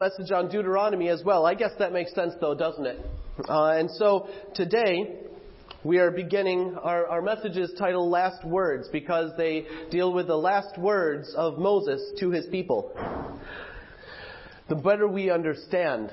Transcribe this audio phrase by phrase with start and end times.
[0.00, 1.46] message on Deuteronomy as well.
[1.46, 2.98] I guess that makes sense though, doesn't it?
[3.48, 5.20] Uh, and so today
[5.84, 10.36] we are beginning our, our message is titled Last Words because they deal with the
[10.36, 12.90] last words of Moses to his people.
[14.68, 16.12] The better we understand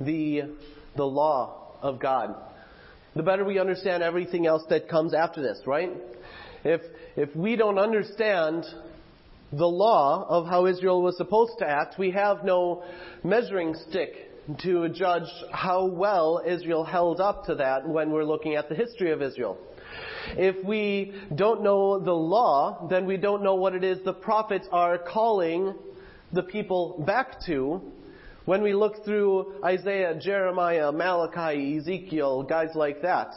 [0.00, 0.56] the,
[0.96, 2.34] the law of God,
[3.14, 5.92] the better we understand everything else that comes after this, right?
[6.64, 6.80] If,
[7.14, 8.64] if we don't understand
[9.56, 12.82] the law of how Israel was supposed to act, we have no
[13.22, 14.30] measuring stick
[14.62, 19.10] to judge how well Israel held up to that when we're looking at the history
[19.10, 19.58] of Israel.
[20.36, 24.66] If we don't know the law, then we don't know what it is the prophets
[24.72, 25.74] are calling
[26.32, 27.80] the people back to
[28.44, 33.32] when we look through Isaiah, Jeremiah, Malachi, Ezekiel, guys like that.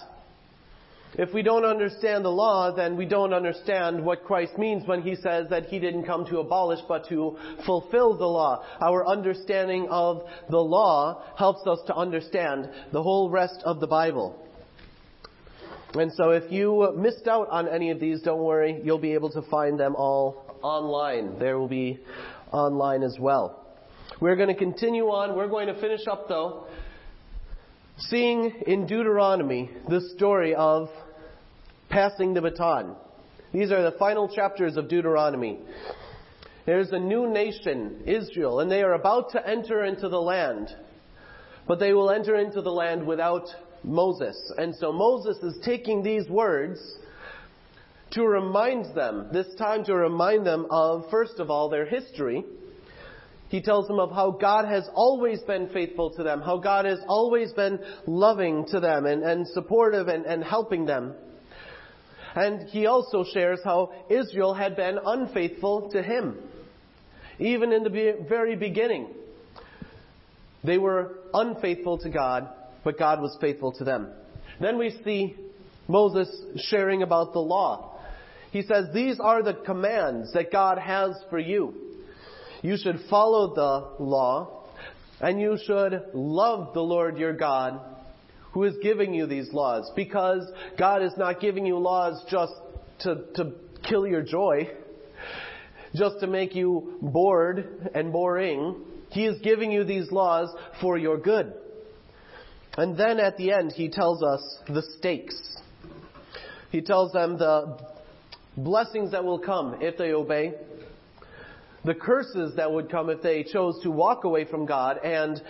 [1.13, 5.15] If we don't understand the law, then we don't understand what Christ means when he
[5.15, 8.63] says that he didn't come to abolish but to fulfill the law.
[8.81, 14.43] Our understanding of the law helps us to understand the whole rest of the Bible.
[15.93, 19.31] And so if you missed out on any of these, don't worry, you'll be able
[19.31, 21.39] to find them all online.
[21.39, 21.99] There will be
[22.51, 23.63] online as well.
[24.19, 25.35] We're going to continue on.
[25.35, 26.67] We're going to finish up though
[27.97, 30.89] seeing in Deuteronomy the story of
[31.89, 32.95] passing the baton.
[33.53, 35.59] These are the final chapters of Deuteronomy.
[36.65, 40.69] There's a new nation, Israel, and they are about to enter into the land.
[41.65, 43.47] But they will enter into the land without
[43.83, 44.37] Moses.
[44.57, 46.79] And so Moses is taking these words
[48.11, 52.43] to remind them, this time to remind them of, first of all, their history
[53.49, 56.99] he tells them of how God has always been faithful to them, how God has
[57.07, 61.13] always been loving to them and, and supportive and, and helping them.
[62.35, 66.37] And he also shares how Israel had been unfaithful to him.
[67.39, 69.07] Even in the very beginning,
[70.63, 72.49] they were unfaithful to God,
[72.83, 74.09] but God was faithful to them.
[74.59, 75.35] Then we see
[75.87, 76.29] Moses
[76.69, 77.97] sharing about the law.
[78.51, 81.86] He says, These are the commands that God has for you.
[82.61, 84.63] You should follow the law,
[85.21, 87.79] and you should love the Lord your God
[88.51, 89.91] who is giving you these laws.
[89.95, 90.43] Because
[90.77, 92.53] God is not giving you laws just
[93.01, 93.51] to, to
[93.87, 94.69] kill your joy,
[95.93, 98.75] just to make you bored and boring.
[99.09, 100.49] He is giving you these laws
[100.81, 101.53] for your good.
[102.77, 105.35] And then at the end, he tells us the stakes.
[106.71, 107.79] He tells them the
[108.55, 110.53] blessings that will come if they obey,
[111.87, 115.41] the curses that would come if they chose to walk away from God, and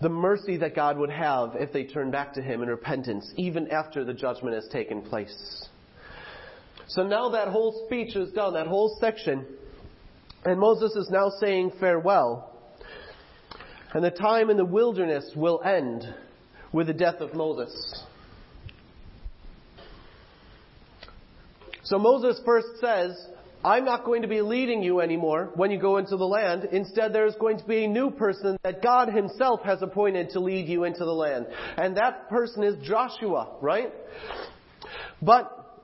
[0.00, 3.68] the mercy that God would have if they turn back to Him in repentance, even
[3.68, 5.68] after the judgment has taken place.
[6.86, 9.44] So now that whole speech is done, that whole section,
[10.44, 12.48] and Moses is now saying farewell.
[13.92, 16.04] And the time in the wilderness will end
[16.72, 18.04] with the death of Moses.
[21.82, 23.16] So Moses first says,
[23.64, 26.68] I'm not going to be leading you anymore when you go into the land.
[26.72, 30.68] Instead, there's going to be a new person that God Himself has appointed to lead
[30.68, 31.46] you into the land.
[31.76, 33.92] And that person is Joshua, right?
[35.20, 35.78] But,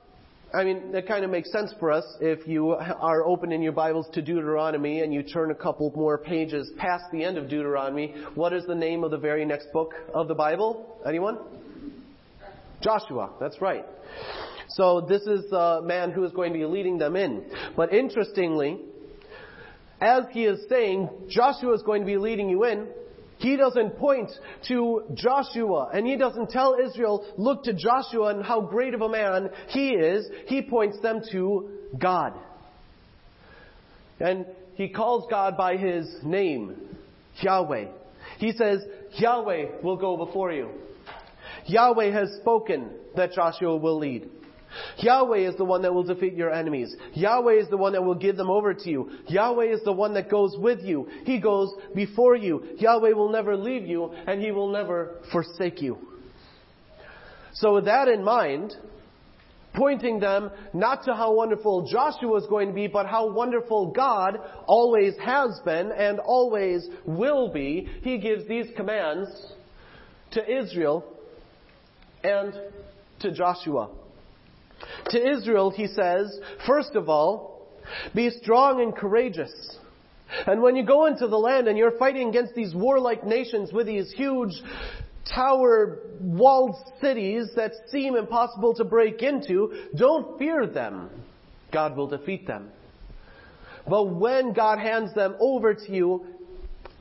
[0.53, 3.71] I mean, that kind of makes sense for us if you are open in your
[3.71, 8.13] Bibles to Deuteronomy and you turn a couple more pages past the end of Deuteronomy.
[8.35, 10.99] What is the name of the very next book of the Bible?
[11.07, 11.37] Anyone?
[12.81, 13.85] Joshua, that's right.
[14.69, 17.45] So this is a man who is going to be leading them in.
[17.75, 18.79] But interestingly,
[19.99, 22.87] as he is saying, Joshua is going to be leading you in,
[23.39, 24.29] he doesn't point
[24.67, 29.09] to Joshua and he doesn't tell Israel, look to Joshua and how great of a
[29.09, 30.29] man he is.
[30.47, 32.33] He points them to God.
[34.19, 36.75] And he calls God by his name,
[37.41, 37.85] Yahweh.
[38.37, 38.79] He says,
[39.17, 40.69] Yahweh will go before you.
[41.65, 44.29] Yahweh has spoken that Joshua will lead.
[44.97, 46.95] Yahweh is the one that will defeat your enemies.
[47.13, 49.11] Yahweh is the one that will give them over to you.
[49.27, 51.07] Yahweh is the one that goes with you.
[51.25, 52.63] He goes before you.
[52.77, 55.97] Yahweh will never leave you and He will never forsake you.
[57.53, 58.73] So with that in mind,
[59.73, 64.39] pointing them not to how wonderful Joshua is going to be, but how wonderful God
[64.65, 69.29] always has been and always will be, He gives these commands
[70.31, 71.05] to Israel
[72.23, 72.53] and
[73.19, 73.89] to Joshua.
[75.09, 77.67] To Israel, he says, first of all,
[78.13, 79.51] be strong and courageous.
[80.45, 83.87] And when you go into the land and you're fighting against these warlike nations with
[83.87, 84.53] these huge
[85.33, 91.09] tower walled cities that seem impossible to break into, don't fear them.
[91.71, 92.69] God will defeat them.
[93.87, 96.25] But when God hands them over to you,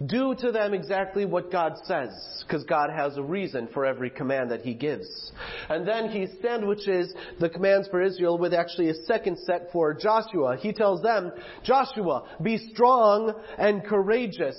[0.07, 2.11] Do to them exactly what God says,
[2.47, 5.33] because God has a reason for every command that He gives.
[5.69, 10.57] And then He sandwiches the commands for Israel with actually a second set for Joshua.
[10.57, 11.33] He tells them,
[11.65, 14.57] Joshua, be strong and courageous,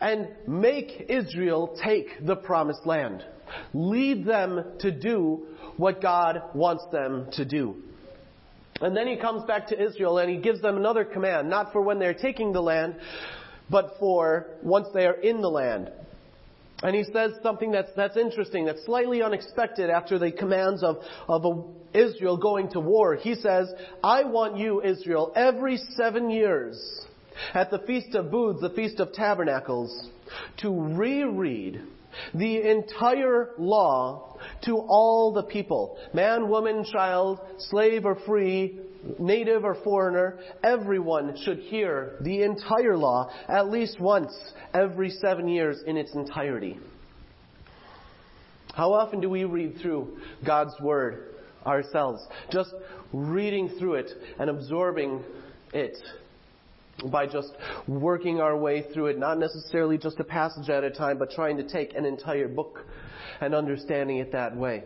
[0.00, 3.22] and make Israel take the promised land.
[3.74, 5.46] Lead them to do
[5.76, 7.76] what God wants them to do.
[8.80, 11.82] And then he comes back to Israel and he gives them another command, not for
[11.82, 12.96] when they're taking the land,
[13.70, 15.90] but for once they are in the land.
[16.82, 20.96] And he says something that's, that's interesting, that's slightly unexpected after the commands of,
[21.28, 23.14] of a, Israel going to war.
[23.14, 23.72] He says,
[24.02, 27.06] I want you, Israel, every seven years,
[27.54, 30.08] at the Feast of Booths, the Feast of Tabernacles,
[30.58, 31.82] to reread
[32.34, 35.98] the entire law to all the people.
[36.12, 38.80] Man, woman, child, slave or free,
[39.18, 44.32] native or foreigner, everyone should hear the entire law at least once
[44.74, 46.78] every seven years in its entirety.
[48.74, 51.34] How often do we read through God's Word
[51.66, 52.26] ourselves?
[52.50, 52.72] Just
[53.12, 55.22] reading through it and absorbing
[55.74, 55.96] it
[57.10, 57.52] by just
[57.86, 61.56] working our way through it, not necessarily just a passage at a time, but trying
[61.56, 62.80] to take an entire book
[63.40, 64.84] and understanding it that way.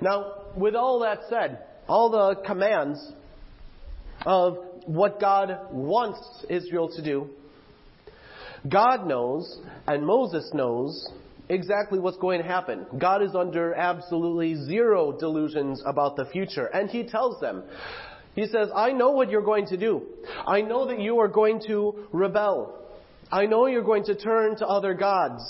[0.00, 1.58] Now, with all that said,
[1.88, 3.12] all the commands
[4.24, 7.30] of what God wants Israel to do,
[8.68, 11.06] God knows and Moses knows
[11.48, 12.86] exactly what's going to happen.
[12.98, 17.64] God is under absolutely zero delusions about the future, and He tells them,
[18.34, 20.02] He says, I know what you're going to do.
[20.46, 22.76] I know that you are going to rebel.
[23.32, 25.42] I know you're going to turn to other gods.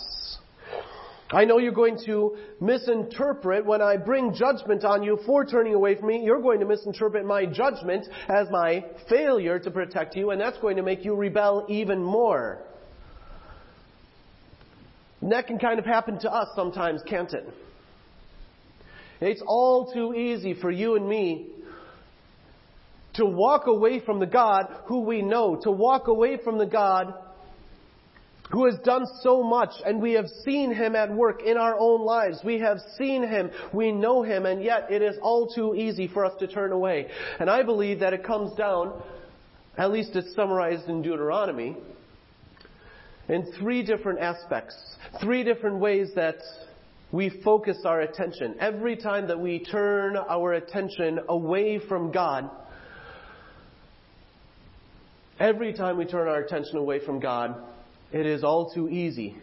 [1.33, 5.95] I know you're going to misinterpret when I bring judgment on you for turning away
[5.95, 6.23] from me.
[6.25, 10.77] You're going to misinterpret my judgment as my failure to protect you, and that's going
[10.77, 12.63] to make you rebel even more.
[15.21, 17.47] And that can kind of happen to us sometimes, can't it?
[19.21, 21.51] It's all too easy for you and me
[23.15, 27.13] to walk away from the God who we know, to walk away from the God
[28.51, 32.05] who has done so much, and we have seen him at work in our own
[32.05, 32.41] lives.
[32.45, 36.25] We have seen him, we know him, and yet it is all too easy for
[36.25, 37.09] us to turn away.
[37.39, 39.01] And I believe that it comes down,
[39.77, 41.77] at least it's summarized in Deuteronomy,
[43.29, 44.75] in three different aspects,
[45.23, 46.39] three different ways that
[47.13, 48.57] we focus our attention.
[48.59, 52.51] Every time that we turn our attention away from God,
[55.39, 57.55] every time we turn our attention away from God,
[58.13, 59.37] it is all too easy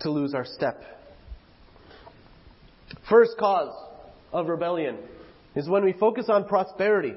[0.00, 0.82] to lose our step.
[3.08, 3.74] First cause
[4.32, 4.96] of rebellion
[5.54, 7.14] is when we focus on prosperity.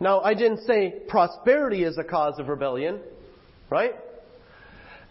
[0.00, 3.00] Now, I didn't say prosperity is a cause of rebellion,
[3.70, 3.92] right?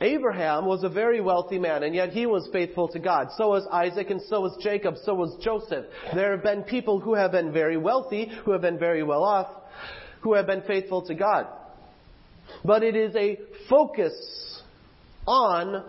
[0.01, 3.29] Abraham was a very wealthy man, and yet he was faithful to God.
[3.37, 5.85] So was Isaac, and so was Jacob, so was Joseph.
[6.13, 9.47] There have been people who have been very wealthy, who have been very well off,
[10.21, 11.47] who have been faithful to God
[12.63, 13.37] but it is a
[13.69, 14.13] focus
[15.25, 15.83] on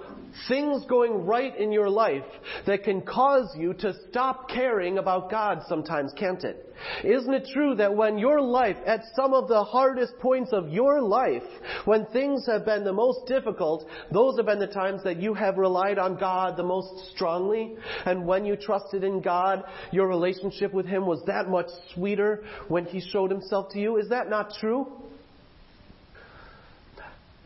[0.48, 2.24] things going right in your life
[2.66, 6.74] that can cause you to stop caring about God sometimes, can't it?
[7.04, 11.00] Isn't it true that when your life, at some of the hardest points of your
[11.00, 11.42] life,
[11.84, 15.56] when things have been the most difficult, those have been the times that you have
[15.56, 17.76] relied on God the most strongly?
[18.04, 22.84] And when you trusted in God, your relationship with Him was that much sweeter when
[22.86, 23.96] He showed Himself to you?
[23.96, 25.03] Is that not true?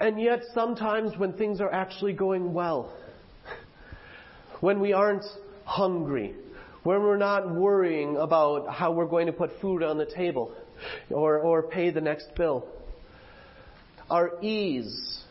[0.01, 2.97] And yet, sometimes when things are actually going well,
[4.61, 5.25] when we aren't
[5.65, 6.35] hungry,
[6.85, 10.55] when we're not worrying about how we're going to put food on the table
[11.11, 12.67] or, or pay the next bill,
[14.09, 15.23] our ease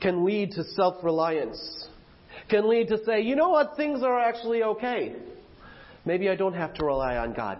[0.00, 1.88] can lead to self reliance,
[2.48, 5.16] can lead to say, you know what, things are actually okay.
[6.04, 7.58] Maybe I don't have to rely on God.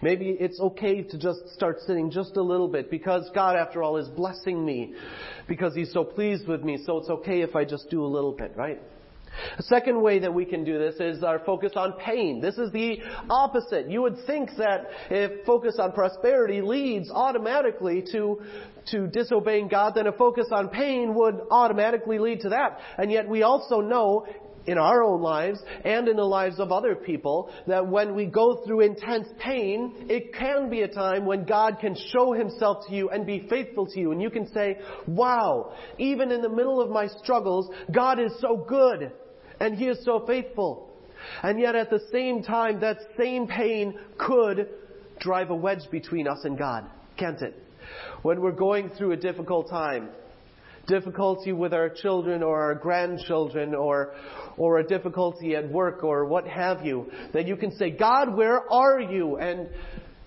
[0.00, 3.98] Maybe it's okay to just start sinning just a little bit because God, after all,
[3.98, 4.94] is blessing me
[5.46, 8.32] because He's so pleased with me, so it's okay if I just do a little
[8.32, 8.80] bit, right?
[9.58, 12.40] A second way that we can do this is our focus on pain.
[12.40, 12.98] This is the
[13.30, 13.90] opposite.
[13.90, 18.42] You would think that if focus on prosperity leads automatically to,
[18.90, 22.78] to disobeying God, then a focus on pain would automatically lead to that.
[22.98, 24.26] And yet we also know
[24.66, 28.62] in our own lives and in the lives of other people that when we go
[28.64, 33.10] through intense pain, it can be a time when God can show himself to you
[33.10, 34.12] and be faithful to you.
[34.12, 38.64] And you can say, wow, even in the middle of my struggles, God is so
[38.68, 39.12] good
[39.60, 40.90] and he is so faithful.
[41.42, 44.68] And yet at the same time, that same pain could
[45.20, 46.84] drive a wedge between us and God,
[47.16, 47.62] can't it?
[48.22, 50.10] when we're going through a difficult time,
[50.86, 54.14] difficulty with our children or our grandchildren or,
[54.56, 58.70] or a difficulty at work or what have you, that you can say, God, where
[58.72, 59.36] are you?
[59.36, 59.68] And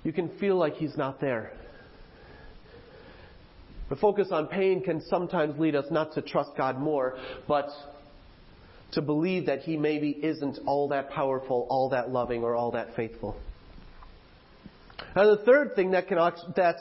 [0.04, 1.52] you can feel like He's not there.
[3.90, 7.68] The focus on pain can sometimes lead us not to trust God more, but
[8.94, 12.96] to believe that He maybe isn't all that powerful, all that loving, or all that
[12.96, 13.36] faithful.
[15.16, 16.18] And the third thing that can,
[16.56, 16.76] that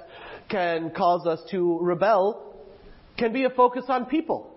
[0.48, 2.53] can cause us to rebel
[3.16, 4.50] can be a focus on people.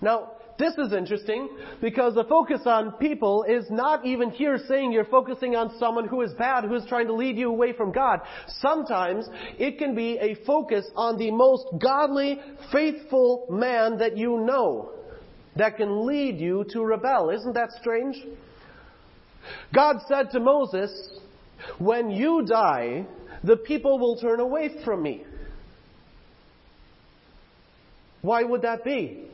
[0.00, 1.48] Now, this is interesting
[1.80, 6.22] because the focus on people is not even here saying you're focusing on someone who
[6.22, 8.20] is bad, who is trying to lead you away from God.
[8.60, 14.92] Sometimes it can be a focus on the most godly, faithful man that you know
[15.56, 17.30] that can lead you to rebel.
[17.30, 18.16] Isn't that strange?
[19.74, 21.20] God said to Moses,
[21.78, 23.06] When you die,
[23.42, 25.24] the people will turn away from me.
[28.22, 29.28] Why would that be?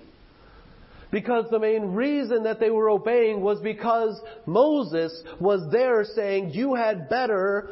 [1.11, 6.75] Because the main reason that they were obeying was because Moses was there saying, you
[6.75, 7.71] had better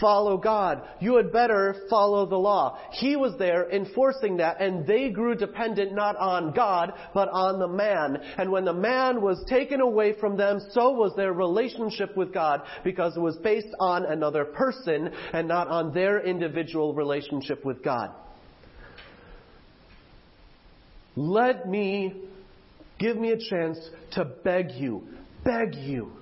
[0.00, 0.82] follow God.
[1.00, 2.78] You had better follow the law.
[2.92, 7.68] He was there enforcing that and they grew dependent not on God, but on the
[7.68, 8.18] man.
[8.36, 12.62] And when the man was taken away from them, so was their relationship with God
[12.82, 18.10] because it was based on another person and not on their individual relationship with God.
[21.16, 22.14] Let me,
[22.98, 23.78] give me a chance
[24.12, 25.06] to beg you,
[25.44, 26.12] beg you.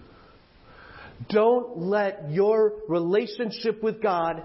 [1.29, 4.43] Don't let your relationship with God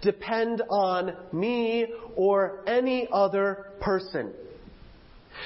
[0.00, 4.32] depend on me or any other person.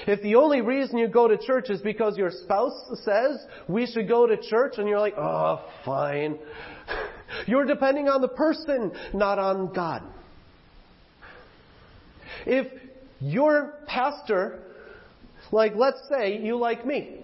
[0.07, 2.73] If the only reason you go to church is because your spouse
[3.05, 6.39] says we should go to church and you're like, oh, fine.
[7.47, 10.03] You're depending on the person, not on God.
[12.47, 12.67] If
[13.21, 14.61] your pastor,
[15.53, 17.21] like let's say you like me.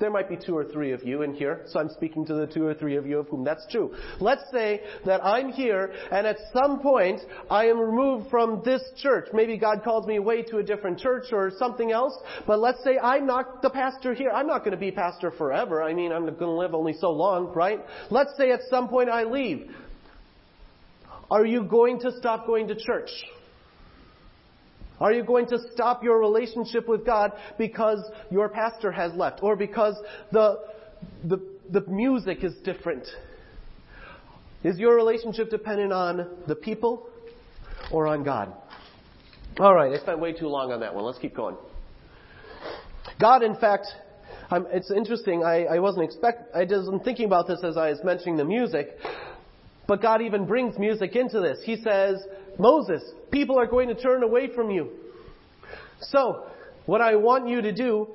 [0.00, 2.48] There might be two or three of you in here, so I'm speaking to the
[2.48, 3.94] two or three of you of whom that's true.
[4.18, 9.28] Let's say that I'm here and at some point I am removed from this church.
[9.32, 12.98] Maybe God calls me away to a different church or something else, but let's say
[12.98, 14.30] I'm not the pastor here.
[14.30, 15.80] I'm not going to be pastor forever.
[15.80, 17.80] I mean, I'm going to live only so long, right?
[18.10, 19.70] Let's say at some point I leave.
[21.30, 23.10] Are you going to stop going to church?
[25.04, 29.54] Are you going to stop your relationship with God because your pastor has left or
[29.54, 29.94] because
[30.32, 30.60] the,
[31.22, 33.06] the, the music is different?
[34.62, 37.06] Is your relationship dependent on the people
[37.92, 38.50] or on God?
[39.58, 41.04] All right, I spent way too long on that one.
[41.04, 41.58] Let's keep going.
[43.20, 43.88] God, in fact,
[44.50, 45.44] I'm, it's interesting.
[45.44, 46.56] I, I wasn't expect.
[46.56, 48.96] I wasn't thinking about this as I was mentioning the music,
[49.86, 51.58] but God even brings music into this.
[51.64, 52.22] He says,
[52.58, 54.90] Moses, people are going to turn away from you.
[56.00, 56.46] So,
[56.86, 58.08] what I want you to do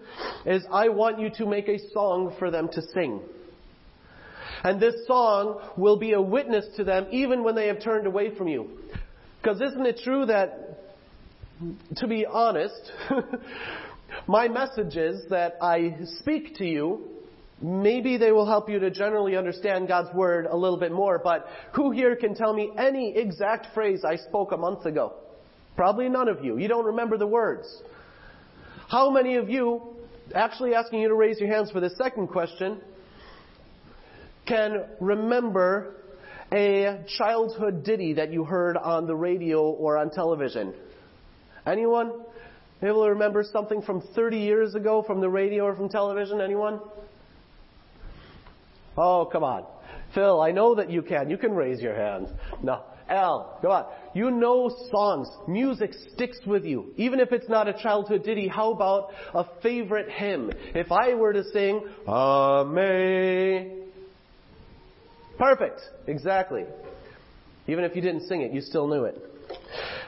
[0.46, 3.22] is I want you to make a song for them to sing.
[4.64, 8.36] And this song will be a witness to them even when they have turned away
[8.36, 8.70] from you.
[9.42, 10.94] Because isn't it true that,
[11.98, 12.92] to be honest,
[14.28, 17.19] my messages that I speak to you
[17.62, 21.46] Maybe they will help you to generally understand God's Word a little bit more, but
[21.74, 25.14] who here can tell me any exact phrase I spoke a month ago?
[25.76, 26.58] Probably none of you.
[26.58, 27.68] You don't remember the words.
[28.88, 29.82] How many of you,
[30.34, 32.80] actually asking you to raise your hands for the second question,
[34.48, 35.96] can remember
[36.52, 40.74] a childhood ditty that you heard on the radio or on television?
[41.68, 42.24] Anyone?
[42.82, 46.40] Able to remember something from 30 years ago from the radio or from television?
[46.40, 46.80] Anyone?
[49.00, 49.66] Oh, come on.
[50.14, 51.30] Phil, I know that you can.
[51.30, 52.28] You can raise your hand.
[52.62, 52.84] No.
[53.08, 53.86] Al, come on.
[54.14, 55.30] You know songs.
[55.48, 56.94] Music sticks with you.
[56.98, 60.52] Even if it's not a childhood ditty, how about a favorite hymn?
[60.76, 63.84] If I were to sing, Amen.
[65.38, 65.80] Perfect.
[66.08, 66.66] Exactly.
[67.68, 69.16] Even if you didn't sing it, you still knew it.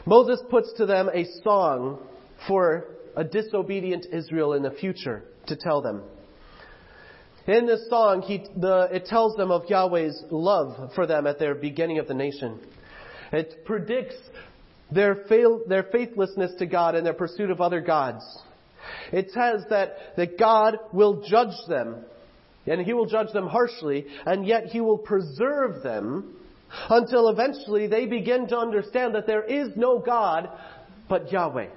[0.05, 1.99] Moses puts to them a song
[2.47, 6.01] for a disobedient Israel in the future to tell them.
[7.47, 11.55] In this song, he, the, it tells them of Yahweh's love for them at their
[11.55, 12.59] beginning of the nation.
[13.31, 14.15] It predicts
[14.91, 18.23] their, fail, their faithlessness to God and their pursuit of other gods.
[19.11, 22.03] It says that, that God will judge them,
[22.67, 26.35] and He will judge them harshly, and yet He will preserve them
[26.89, 30.49] until eventually they begin to understand that there is no God
[31.09, 31.69] but Yahweh.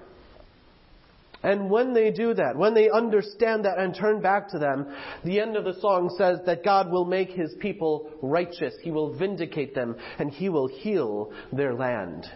[1.45, 4.87] And when they do that, when they understand that and turn back to them,
[5.25, 8.75] the end of the song says that God will make his people righteous.
[8.83, 12.27] He will vindicate them and he will heal their land.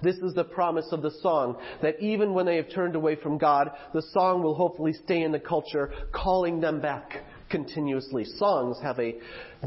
[0.00, 3.36] This is the promise of the song, that even when they have turned away from
[3.36, 8.24] God, the song will hopefully stay in the culture, calling them back continuously.
[8.24, 9.16] Songs have a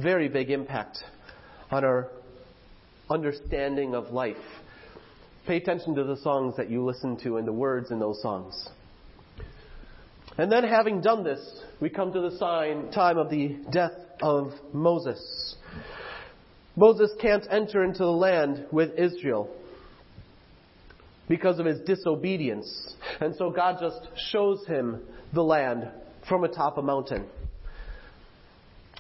[0.02, 0.98] very big impact
[1.70, 2.10] on our
[3.10, 4.36] understanding of life.
[5.48, 8.70] Pay attention to the songs that you listen to and the words in those songs.
[10.38, 11.40] And then having done this,
[11.80, 15.56] we come to the sign, time of the death of Moses.
[16.76, 19.50] Moses can't enter into the land with Israel
[21.30, 22.96] because of his disobedience.
[23.22, 24.02] And so God just
[24.32, 25.02] shows him
[25.34, 25.90] the land
[26.28, 27.26] from atop a mountain.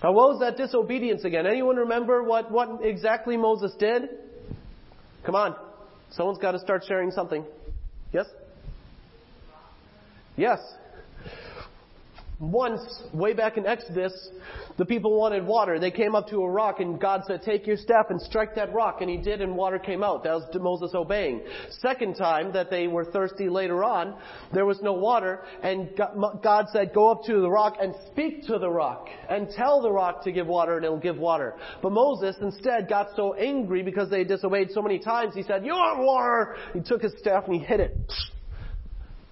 [0.01, 1.46] Now what was that disobedience again?
[1.46, 4.04] Anyone remember what, what exactly Moses did?
[5.25, 5.56] Come on.
[6.12, 7.44] Someone's got to start sharing something.
[8.13, 8.25] Yes?
[10.38, 10.60] Yes.
[12.39, 12.82] Once,
[13.13, 14.30] way back in Exodus,
[14.77, 15.80] the people wanted water.
[15.80, 18.74] They came up to a rock and God said, take your staff and strike that
[18.74, 18.98] rock.
[19.00, 20.24] And he did and water came out.
[20.24, 21.44] That was Moses obeying.
[21.80, 24.15] Second time that they were thirsty later on,
[24.54, 25.89] there was no water and
[26.44, 29.92] God said, go up to the rock and speak to the rock and tell the
[29.92, 31.56] rock to give water and it'll give water.
[31.82, 35.72] But Moses instead got so angry because they disobeyed so many times, he said, you
[35.72, 36.58] want water!
[36.74, 37.98] He took his staff and he hit it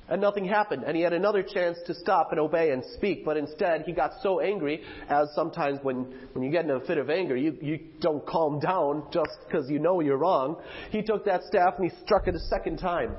[0.10, 0.84] and nothing happened.
[0.86, 4.14] And he had another chance to stop and obey and speak, but instead he got
[4.22, 7.80] so angry, as sometimes when, when you get in a fit of anger, you, you
[8.00, 10.62] don't calm down just because you know you're wrong.
[10.92, 13.16] He took that staff and he struck it a second time.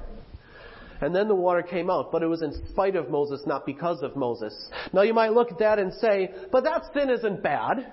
[1.01, 4.03] And then the water came out, but it was in spite of Moses, not because
[4.03, 4.55] of Moses.
[4.93, 7.93] Now you might look at that and say, but that sin isn't bad.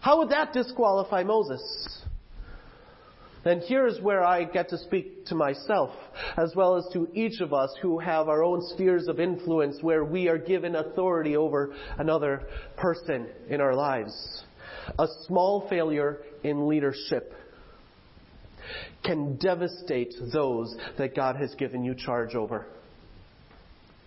[0.00, 2.03] How would that disqualify Moses?
[3.44, 5.90] Then here's where I get to speak to myself,
[6.36, 10.04] as well as to each of us who have our own spheres of influence where
[10.04, 12.42] we are given authority over another
[12.76, 14.42] person in our lives.
[14.98, 17.32] A small failure in leadership
[19.04, 22.66] can devastate those that God has given you charge over.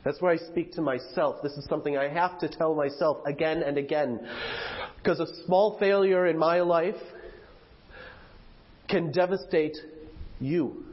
[0.03, 1.43] That's where I speak to myself.
[1.43, 4.25] This is something I have to tell myself again and again.
[4.97, 6.95] Because a small failure in my life
[8.87, 9.77] can devastate
[10.39, 10.83] you.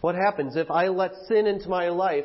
[0.00, 2.24] What happens if I let sin into my life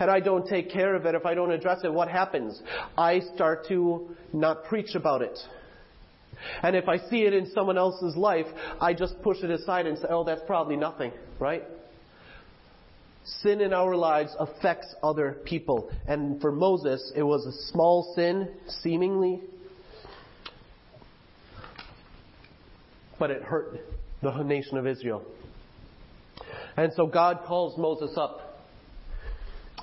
[0.00, 2.60] and I don't take care of it, if I don't address it, what happens?
[2.96, 5.38] I start to not preach about it.
[6.62, 8.46] And if I see it in someone else's life,
[8.80, 11.64] I just push it aside and say, oh, that's probably nothing, right?
[13.42, 15.90] Sin in our lives affects other people.
[16.06, 18.48] And for Moses, it was a small sin,
[18.82, 19.42] seemingly,
[23.18, 23.80] but it hurt
[24.22, 25.24] the nation of Israel.
[26.76, 28.44] And so God calls Moses up.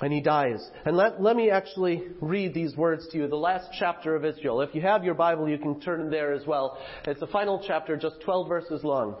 [0.00, 0.66] And he dies.
[0.84, 3.28] And let, let me actually read these words to you.
[3.28, 4.60] The last chapter of Israel.
[4.60, 6.78] If you have your Bible, you can turn there as well.
[7.06, 9.16] It's the final chapter, just 12 verses long.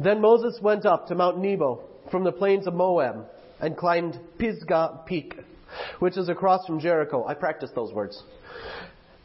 [0.00, 3.26] Then Moses went up to Mount Nebo from the plains of Moab
[3.60, 5.34] and climbed Pisgah Peak,
[6.00, 7.24] which is across from Jericho.
[7.26, 8.20] I practiced those words.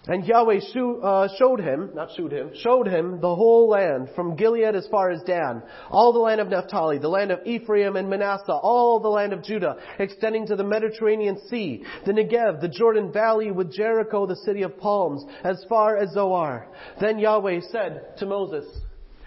[0.07, 0.59] And Yahweh
[1.01, 5.09] uh, showed him, not showed him, showed him the whole land from Gilead as far
[5.09, 9.09] as Dan, all the land of Naphtali, the land of Ephraim and Manasseh, all the
[9.09, 14.27] land of Judah, extending to the Mediterranean Sea, the Negev, the Jordan Valley with Jericho,
[14.27, 16.67] the city of palms, as far as Zoar.
[17.01, 18.65] Then Yahweh said to Moses,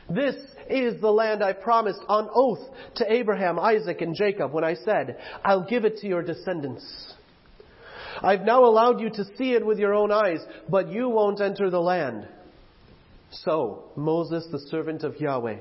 [0.09, 0.37] This
[0.71, 2.65] is the land I promised on oath
[2.97, 7.15] to Abraham, Isaac, and Jacob when I said, I'll give it to your descendants.
[8.23, 11.71] I've now allowed you to see it with your own eyes, but you won't enter
[11.71, 12.27] the land.
[13.31, 15.59] So, Moses, the servant of Yahweh,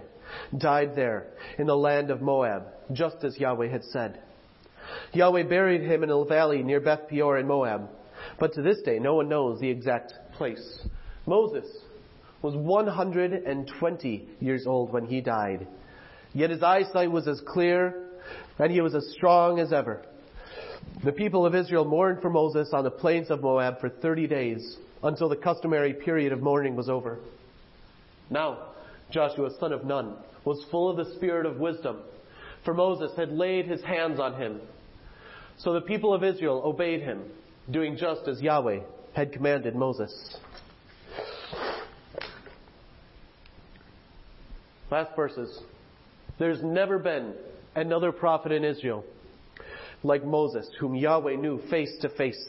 [0.57, 4.21] died there in the land of Moab, just as Yahweh had said.
[5.13, 7.89] Yahweh buried him in a valley near Beth Peor in Moab,
[8.39, 10.87] but to this day no one knows the exact place.
[11.25, 11.65] Moses
[12.41, 15.67] was 120 years old when he died,
[16.33, 18.03] yet his eyesight was as clear
[18.59, 20.05] and he was as strong as ever.
[21.03, 24.77] The people of Israel mourned for Moses on the plains of Moab for 30 days
[25.03, 27.19] until the customary period of mourning was over.
[28.31, 28.69] Now,
[29.11, 31.99] Joshua, son of Nun, was full of the spirit of wisdom,
[32.65, 34.59] for Moses had laid his hands on him.
[35.59, 37.23] So the people of Israel obeyed him,
[37.69, 38.79] doing just as Yahweh
[39.13, 40.37] had commanded Moses.
[44.89, 45.61] Last verses.
[46.39, 47.33] There's never been
[47.75, 49.03] another prophet in Israel
[50.03, 52.43] like Moses, whom Yahweh knew face to face.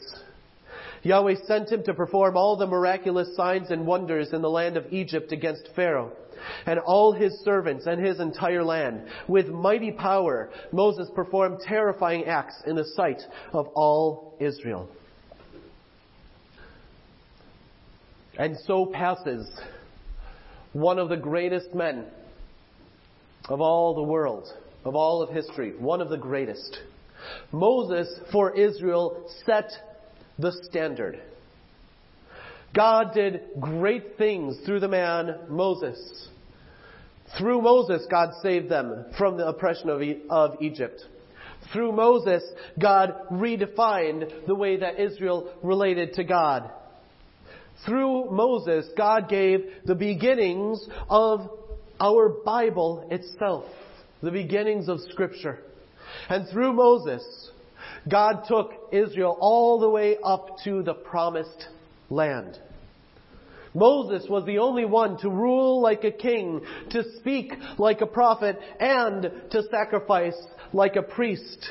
[1.03, 4.91] Yahweh sent him to perform all the miraculous signs and wonders in the land of
[4.91, 6.11] Egypt against Pharaoh
[6.65, 9.07] and all his servants and his entire land.
[9.27, 13.21] With mighty power, Moses performed terrifying acts in the sight
[13.53, 14.89] of all Israel.
[18.37, 19.49] And so passes
[20.71, 22.05] one of the greatest men
[23.49, 24.47] of all the world,
[24.85, 26.79] of all of history, one of the greatest.
[27.51, 29.71] Moses, for Israel, set
[30.37, 31.21] the standard.
[32.75, 36.29] God did great things through the man Moses.
[37.37, 41.01] Through Moses, God saved them from the oppression of, e- of Egypt.
[41.73, 42.43] Through Moses,
[42.79, 46.71] God redefined the way that Israel related to God.
[47.85, 51.49] Through Moses, God gave the beginnings of
[51.99, 53.65] our Bible itself,
[54.21, 55.59] the beginnings of Scripture.
[56.29, 57.51] And through Moses,
[58.07, 61.67] God took Israel all the way up to the promised
[62.09, 62.57] land.
[63.73, 68.59] Moses was the only one to rule like a king, to speak like a prophet,
[68.79, 70.35] and to sacrifice
[70.73, 71.69] like a priest.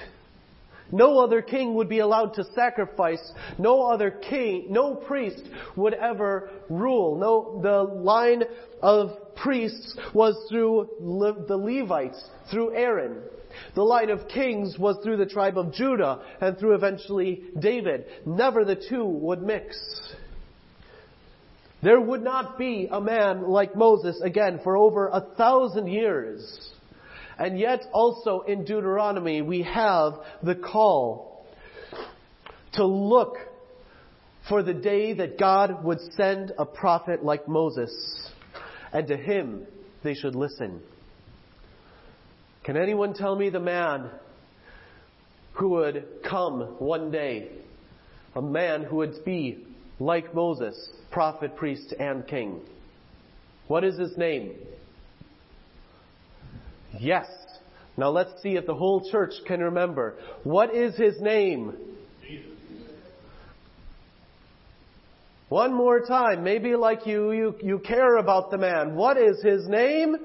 [0.90, 3.32] No other king would be allowed to sacrifice.
[3.58, 5.42] No other king, no priest
[5.76, 7.16] would ever rule.
[7.16, 8.44] No, the line
[8.80, 13.20] of priests was through Le, the Levites, through Aaron.
[13.74, 18.06] The line of kings was through the tribe of Judah and through eventually David.
[18.26, 19.76] Never the two would mix.
[21.82, 26.72] There would not be a man like Moses again for over a thousand years.
[27.38, 31.46] And yet also in Deuteronomy we have the call
[32.72, 33.36] to look
[34.48, 37.92] for the day that God would send a prophet like Moses.
[38.92, 39.66] And to him
[40.02, 40.80] they should listen.
[42.68, 44.10] Can anyone tell me the man
[45.54, 47.48] who would come one day?
[48.36, 49.64] A man who would be
[49.98, 52.60] like Moses, prophet, priest, and king.
[53.68, 54.52] What is his name?
[57.00, 57.24] Yes.
[57.96, 60.16] Now let's see if the whole church can remember.
[60.44, 61.72] What is his name?
[62.20, 62.50] Jesus.
[65.48, 68.94] One more time, maybe like you, you, you care about the man.
[68.94, 70.16] What is his name?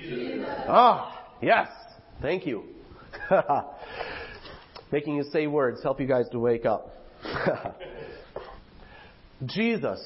[0.00, 0.46] Jesus.
[0.68, 1.66] Ah, yes.
[2.20, 2.64] Thank you.
[4.92, 6.94] Making you say words help you guys to wake up.
[9.46, 10.00] Jesus.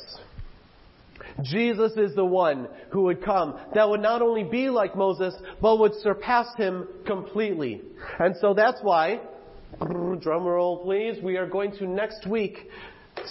[1.42, 5.78] Jesus is the one who would come that would not only be like Moses, but
[5.78, 7.80] would surpass him completely.
[8.18, 9.20] And so that's why,
[9.78, 12.58] drum roll please, we are going to next week,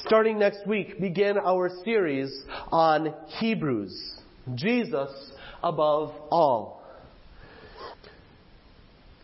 [0.06, 4.20] starting next week, begin our series on Hebrews.
[4.56, 5.12] Jesus
[5.62, 6.81] above all.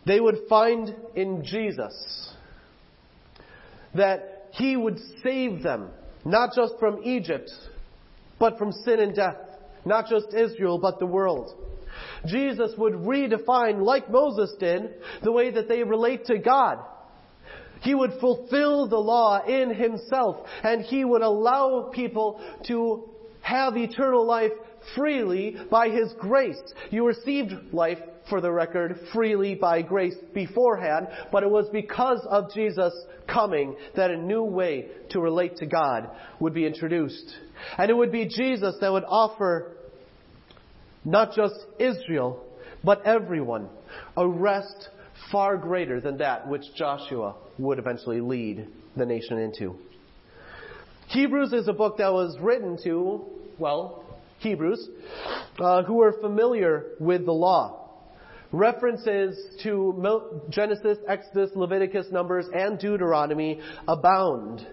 [0.08, 2.32] They would find in Jesus
[3.94, 5.90] that he would save them
[6.24, 7.50] not just from Egypt,
[8.38, 9.36] but from sin and death.
[9.84, 11.54] Not just Israel, but the world.
[12.26, 16.78] Jesus would redefine, like Moses did, the way that they relate to God.
[17.82, 23.08] He would fulfill the law in himself, and he would allow people to
[23.40, 24.52] have eternal life
[24.94, 26.60] freely by his grace.
[26.90, 32.52] You received life, for the record, freely by grace beforehand, but it was because of
[32.52, 32.92] Jesus
[33.26, 36.10] coming that a new way to relate to God
[36.40, 37.34] would be introduced.
[37.76, 39.76] And it would be Jesus that would offer
[41.04, 42.44] not just Israel,
[42.84, 43.68] but everyone
[44.16, 44.88] a rest
[45.32, 49.76] far greater than that which Joshua would eventually lead the nation into.
[51.08, 53.24] Hebrews is a book that was written to,
[53.58, 54.04] well,
[54.40, 54.88] Hebrews,
[55.58, 57.77] uh, who were familiar with the law.
[58.52, 64.66] References to Genesis, Exodus, Leviticus, Numbers, and Deuteronomy abound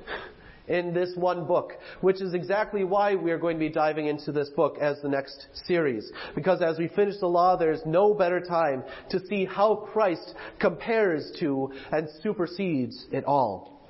[0.68, 4.32] in this one book, which is exactly why we are going to be diving into
[4.32, 6.10] this book as the next series.
[6.34, 11.32] Because as we finish the law, there's no better time to see how Christ compares
[11.40, 13.90] to and supersedes it all.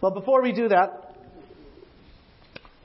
[0.00, 1.16] But before we do that,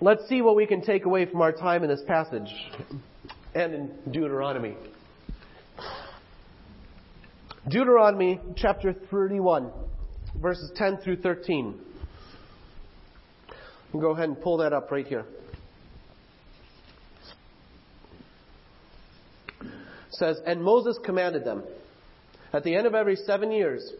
[0.02, 2.52] let's see what we can take away from our time in this passage
[3.54, 4.76] and in Deuteronomy.
[7.69, 9.71] Deuteronomy chapter 31,
[10.41, 11.80] verses 10 through 13.
[13.93, 15.23] go ahead and pull that up right here.
[19.62, 19.69] It
[20.10, 21.63] says, And Moses commanded them,
[22.52, 23.93] at the end of every seven years,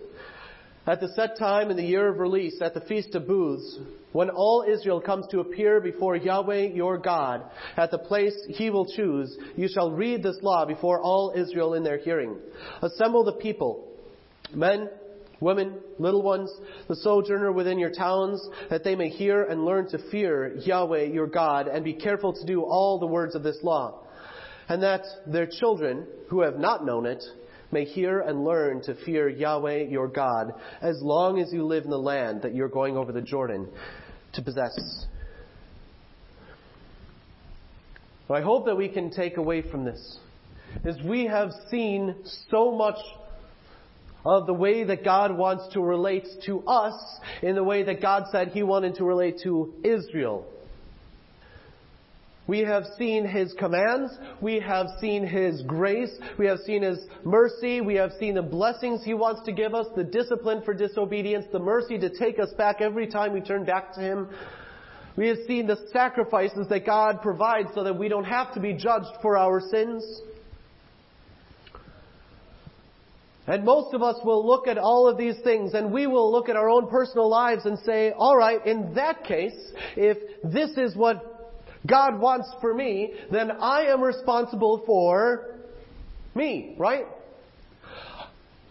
[0.86, 3.80] at the set time in the year of release, at the Feast of Booths,
[4.14, 7.44] when all Israel comes to appear before Yahweh your God,
[7.76, 11.84] at the place he will choose, you shall read this law before all Israel in
[11.84, 12.38] their hearing.
[12.82, 13.92] Assemble the people,
[14.54, 14.90] men,
[15.44, 16.50] Women, little ones,
[16.88, 21.28] the sojourner within your towns, that they may hear and learn to fear Yahweh your
[21.28, 24.06] God and be careful to do all the words of this law.
[24.70, 27.22] And that their children, who have not known it,
[27.74, 31.90] may hear and learn to fear Yahweh your God as long as you live in
[31.90, 33.68] the land that you're going over the Jordan
[34.34, 35.08] to possess.
[38.30, 40.18] I hope that we can take away from this
[40.84, 42.16] is we have seen
[42.50, 42.98] so much
[44.26, 46.96] of the way that God wants to relate to us
[47.44, 50.48] in the way that God said He wanted to relate to Israel.
[52.46, 54.12] We have seen His commands.
[54.42, 56.12] We have seen His grace.
[56.38, 57.80] We have seen His mercy.
[57.80, 61.60] We have seen the blessings He wants to give us, the discipline for disobedience, the
[61.60, 64.28] mercy to take us back every time we turn back to Him.
[65.16, 68.74] We have seen the sacrifices that God provides so that we don't have to be
[68.74, 70.04] judged for our sins.
[73.46, 76.48] And most of us will look at all of these things and we will look
[76.48, 81.33] at our own personal lives and say, alright, in that case, if this is what
[81.86, 85.60] God wants for me, then I am responsible for
[86.36, 87.06] me, right?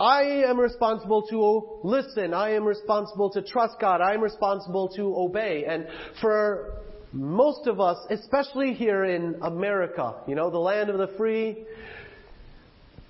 [0.01, 2.35] I am responsible to listen.
[2.35, 4.01] I am responsible to trust God.
[4.01, 5.65] I am responsible to obey.
[5.69, 5.87] And
[6.21, 11.67] for most of us, especially here in America, you know, the land of the free,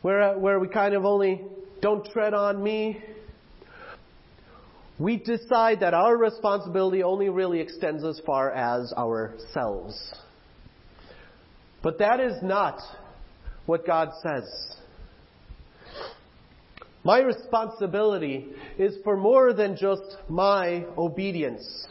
[0.02, 1.40] where, where we kind of only
[1.80, 3.00] don't tread on me.
[4.98, 10.12] We decide that our responsibility only really extends as far as ourselves.
[11.82, 12.80] But that is not
[13.66, 14.76] what God says.
[17.04, 18.46] My responsibility
[18.78, 21.88] is for more than just my obedience.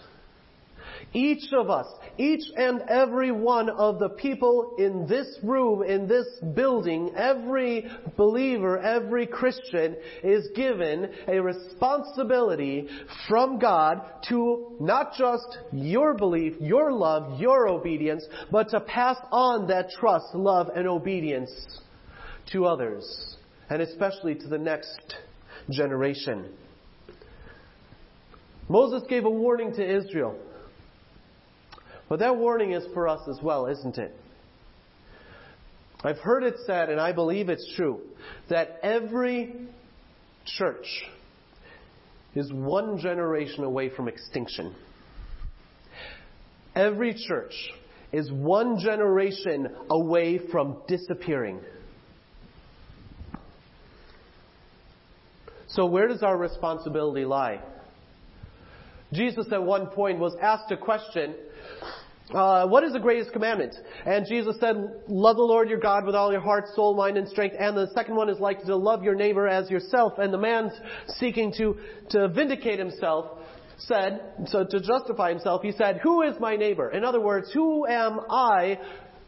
[1.14, 6.28] Each of us each and every one of the people in this room, in this
[6.54, 12.88] building, every believer, every Christian is given a responsibility
[13.28, 19.68] from God to not just your belief, your love, your obedience, but to pass on
[19.68, 21.52] that trust, love, and obedience
[22.52, 23.38] to others,
[23.70, 25.16] and especially to the next
[25.72, 26.52] generation.
[28.70, 30.38] Moses gave a warning to Israel.
[32.12, 34.14] But that warning is for us as well, isn't it?
[36.04, 38.02] I've heard it said, and I believe it's true,
[38.50, 39.56] that every
[40.44, 41.06] church
[42.36, 44.76] is one generation away from extinction.
[46.76, 47.54] Every church
[48.12, 51.62] is one generation away from disappearing.
[55.68, 57.62] So, where does our responsibility lie?
[59.14, 61.36] Jesus at one point was asked a question
[62.34, 63.76] uh, what is the greatest commandment?
[64.06, 64.76] And Jesus said,
[65.08, 67.56] love the Lord your God with all your heart, soul, mind, and strength.
[67.60, 70.14] And the second one is like to love your neighbor as yourself.
[70.18, 70.72] And the man
[71.08, 71.78] seeking to,
[72.12, 73.40] to vindicate himself
[73.78, 76.92] said, so to justify himself, he said, who is my neighbor?
[76.92, 78.80] In other words, who am I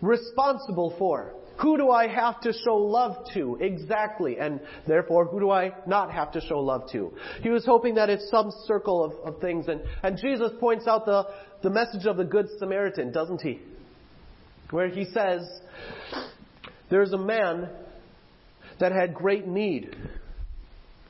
[0.02, 1.34] responsible for?
[1.62, 3.58] Who do I have to show love to?
[3.62, 4.38] Exactly.
[4.40, 7.14] And therefore, who do I not have to show love to?
[7.42, 9.68] He was hoping that it's some circle of, of things.
[9.68, 11.28] And, and Jesus points out the,
[11.62, 13.62] the message of the Good Samaritan, doesn't he?
[14.72, 15.42] Where he says,
[16.90, 17.70] there's a man
[18.80, 19.96] that had great need.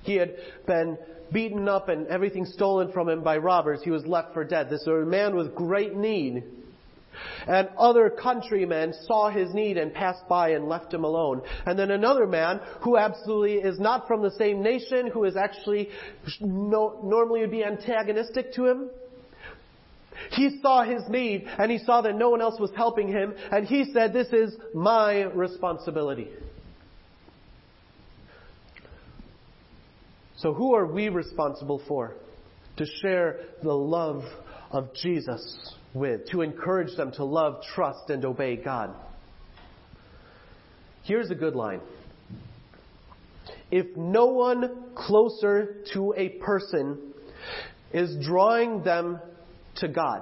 [0.01, 0.35] He had
[0.67, 0.97] been
[1.31, 3.79] beaten up and everything stolen from him by robbers.
[3.83, 4.69] He was left for dead.
[4.69, 6.43] This was a man with great need.
[7.47, 11.41] And other countrymen saw his need and passed by and left him alone.
[11.65, 15.89] And then another man who absolutely is not from the same nation, who is actually
[16.39, 18.89] no, normally would be antagonistic to him.
[20.31, 23.65] He saw his need and he saw that no one else was helping him and
[23.65, 26.29] he said, this is my responsibility.
[30.37, 32.15] So who are we responsible for?
[32.77, 34.23] To share the love
[34.71, 38.93] of Jesus with, to encourage them to love, trust, and obey God.
[41.03, 41.81] Here's a good line.
[43.69, 47.13] If no one closer to a person
[47.91, 49.19] is drawing them
[49.77, 50.21] to God,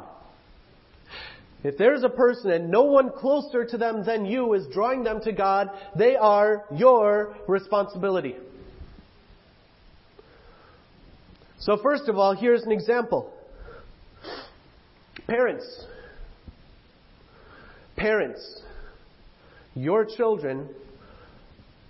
[1.63, 5.21] if there's a person and no one closer to them than you is drawing them
[5.21, 8.35] to God, they are your responsibility.
[11.59, 13.31] So first of all, here's an example.
[15.31, 15.85] Parents,
[17.95, 18.61] parents,
[19.75, 20.67] your children,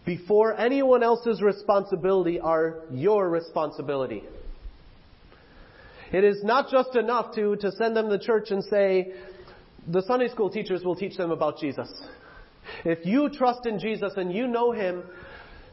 [0.05, 4.21] before anyone else's responsibility, are your responsibility.
[6.13, 9.11] It is not just enough to, to send them to church and say,
[9.87, 11.91] the Sunday school teachers will teach them about Jesus.
[12.85, 15.01] If you trust in Jesus and you know Him,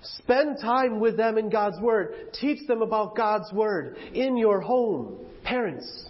[0.01, 2.33] Spend time with them in God's Word.
[2.41, 5.17] Teach them about God's Word in your home.
[5.43, 6.05] Parents,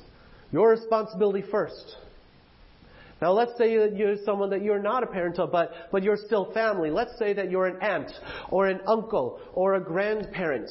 [0.53, 1.97] your responsibility first.
[3.21, 6.17] Now let's say that you're someone that you're not a parent of, but, but you're
[6.17, 6.91] still family.
[6.91, 8.13] Let's say that you're an aunt
[8.51, 10.71] or an uncle or a grandparent.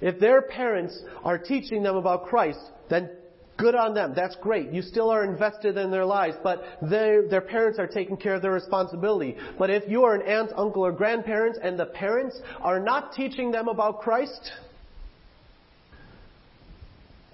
[0.00, 3.10] If their parents are teaching them about Christ, then
[3.56, 4.12] good on them.
[4.14, 4.70] That's great.
[4.70, 8.52] You still are invested in their lives, but their parents are taking care of their
[8.52, 9.36] responsibility.
[9.58, 13.50] But if you are an aunt, uncle, or grandparent and the parents are not teaching
[13.50, 14.52] them about Christ,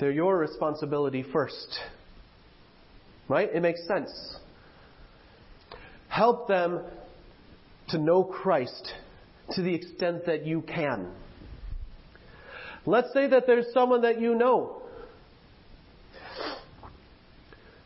[0.03, 1.79] they're your responsibility first.
[3.29, 3.49] Right?
[3.53, 4.11] It makes sense.
[6.09, 6.81] Help them
[7.89, 8.93] to know Christ
[9.53, 11.13] to the extent that you can.
[12.85, 14.83] Let's say that there's someone that you know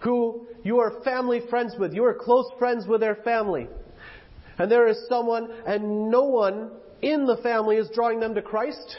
[0.01, 1.93] who you are family friends with.
[1.93, 3.69] You are close friends with their family.
[4.59, 6.71] And there is someone and no one
[7.03, 8.97] in the family is drawing them to Christ.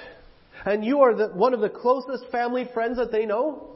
[0.66, 3.68] And you are the, one of the closest family friends that they know.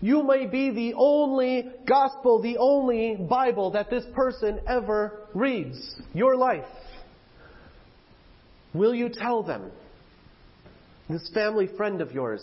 [0.00, 5.96] You may be the only gospel, the only Bible that this person ever reads.
[6.12, 6.66] Your life.
[8.74, 9.70] Will you tell them?
[11.08, 12.42] This family friend of yours,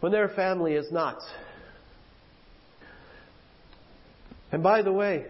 [0.00, 1.18] when their family is not.
[4.52, 5.26] And by the way,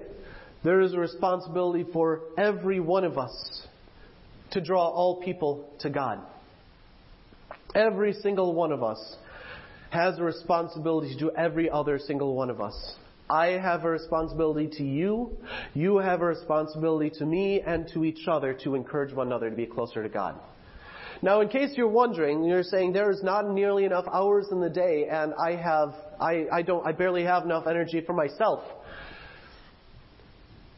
[0.62, 3.66] there is a responsibility for every one of us
[4.50, 6.20] to draw all people to God.
[7.74, 9.16] Every single one of us
[9.90, 12.96] has a responsibility to do every other single one of us.
[13.28, 15.36] I have a responsibility to you.
[15.72, 19.56] You have a responsibility to me and to each other to encourage one another to
[19.56, 20.38] be closer to God.
[21.22, 24.68] Now, in case you're wondering, you're saying there is not nearly enough hours in the
[24.68, 28.62] day, and I have, I, I don't, I barely have enough energy for myself.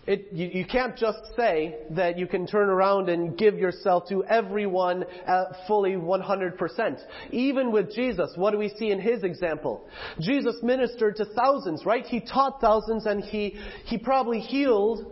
[0.07, 4.25] It, you, you, can't just say that you can turn around and give yourself to
[4.25, 6.99] everyone uh, fully 100%.
[7.33, 9.89] Even with Jesus, what do we see in his example?
[10.21, 12.07] Jesus ministered to thousands, right?
[12.07, 15.11] He taught thousands and he, he probably healed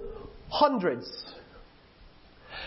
[0.49, 1.11] hundreds.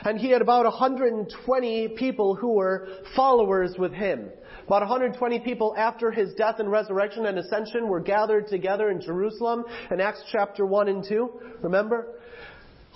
[0.04, 4.30] And he had about 120 people who were followers with him.
[4.66, 9.64] About 120 people after his death and resurrection and ascension were gathered together in Jerusalem
[9.90, 11.30] in Acts chapter 1 and 2.
[11.62, 12.17] Remember?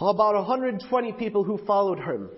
[0.02, 2.30] About 120 people who followed him.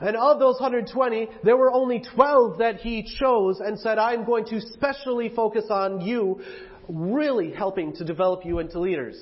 [0.00, 4.44] And of those 120, there were only 12 that he chose and said, I'm going
[4.46, 6.40] to specially focus on you,
[6.88, 9.16] really helping to develop you into leaders.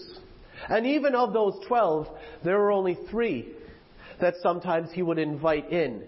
[0.69, 2.09] And even of those 12,
[2.45, 3.49] there were only three
[4.21, 6.05] that sometimes he would invite in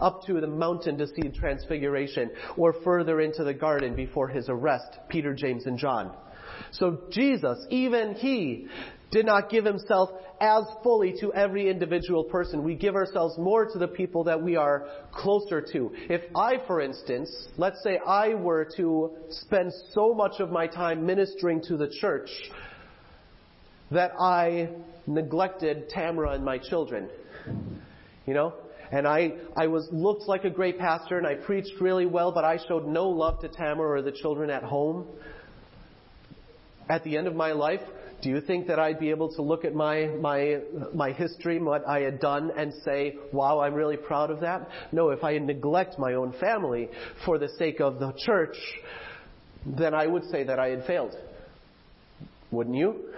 [0.00, 4.98] up to the mountain to see transfiguration or further into the garden before his arrest,
[5.08, 6.14] Peter, James, and John.
[6.72, 8.68] So Jesus, even he,
[9.10, 12.62] did not give himself as fully to every individual person.
[12.62, 15.92] We give ourselves more to the people that we are closer to.
[16.08, 21.04] If I, for instance, let's say I were to spend so much of my time
[21.04, 22.30] ministering to the church
[23.90, 24.70] that I
[25.06, 27.08] neglected Tamara and my children,
[28.26, 28.54] you know?
[28.92, 32.44] And I, I was, looked like a great pastor and I preached really well, but
[32.44, 35.06] I showed no love to Tamara or the children at home.
[36.88, 37.82] At the end of my life,
[38.22, 40.58] do you think that I'd be able to look at my, my,
[40.94, 44.68] my history, what I had done, and say, wow, I'm really proud of that?
[44.92, 46.88] No, if I neglect my own family
[47.24, 48.56] for the sake of the church,
[49.64, 51.16] then I would say that I had failed.
[52.50, 53.12] Wouldn't you?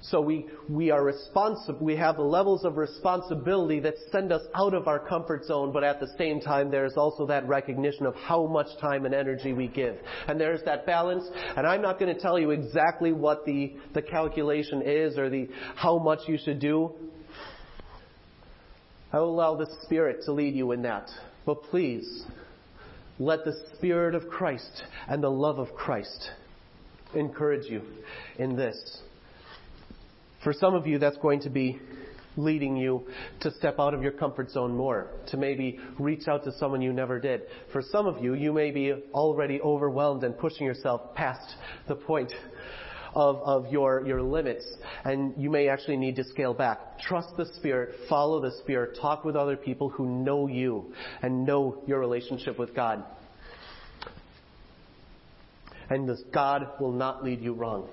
[0.00, 4.86] So we, we are responsible, we have levels of responsibility that send us out of
[4.86, 8.68] our comfort zone, but at the same time there's also that recognition of how much
[8.80, 9.96] time and energy we give.
[10.28, 11.24] And there's that balance,
[11.56, 15.48] and I'm not going to tell you exactly what the, the calculation is or the,
[15.74, 16.92] how much you should do.
[19.12, 21.10] I will allow the Spirit to lead you in that.
[21.44, 22.24] But please,
[23.18, 26.30] let the Spirit of Christ and the love of Christ
[27.14, 27.82] encourage you
[28.38, 29.00] in this.
[30.48, 31.78] For some of you, that's going to be
[32.38, 33.06] leading you
[33.40, 36.90] to step out of your comfort zone more, to maybe reach out to someone you
[36.90, 37.42] never did.
[37.70, 41.54] For some of you, you may be already overwhelmed and pushing yourself past
[41.86, 42.32] the point
[43.12, 44.64] of, of your, your limits,
[45.04, 46.98] and you may actually need to scale back.
[46.98, 51.82] Trust the Spirit, follow the Spirit, talk with other people who know you and know
[51.86, 53.04] your relationship with God.
[55.90, 57.90] And this God will not lead you wrong.